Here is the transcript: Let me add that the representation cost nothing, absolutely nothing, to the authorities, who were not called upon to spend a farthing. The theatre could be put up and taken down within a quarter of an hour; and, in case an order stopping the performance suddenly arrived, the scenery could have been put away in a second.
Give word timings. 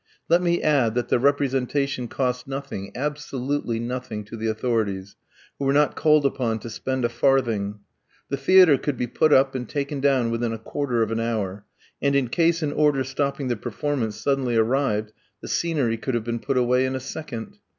Let 0.27 0.41
me 0.41 0.63
add 0.63 0.95
that 0.95 1.09
the 1.09 1.19
representation 1.19 2.07
cost 2.07 2.47
nothing, 2.47 2.91
absolutely 2.95 3.79
nothing, 3.79 4.23
to 4.23 4.35
the 4.35 4.47
authorities, 4.47 5.15
who 5.59 5.65
were 5.65 5.73
not 5.73 5.95
called 5.95 6.25
upon 6.25 6.57
to 6.61 6.71
spend 6.71 7.05
a 7.05 7.07
farthing. 7.07 7.81
The 8.29 8.37
theatre 8.37 8.79
could 8.79 8.97
be 8.97 9.05
put 9.05 9.31
up 9.31 9.53
and 9.53 9.69
taken 9.69 9.99
down 9.99 10.31
within 10.31 10.53
a 10.53 10.57
quarter 10.57 11.03
of 11.03 11.11
an 11.11 11.19
hour; 11.19 11.65
and, 12.01 12.15
in 12.15 12.29
case 12.29 12.63
an 12.63 12.71
order 12.71 13.03
stopping 13.03 13.47
the 13.47 13.55
performance 13.55 14.15
suddenly 14.15 14.55
arrived, 14.55 15.13
the 15.39 15.47
scenery 15.47 15.97
could 15.97 16.15
have 16.15 16.23
been 16.23 16.39
put 16.39 16.57
away 16.57 16.87
in 16.87 16.95
a 16.95 16.99
second. 16.99 17.59